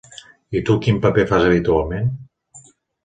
I 0.59 0.61
tu, 0.69 0.77
quin 0.85 0.97
paper 1.03 1.27
fas 1.33 1.45
habitualment? 1.49 2.09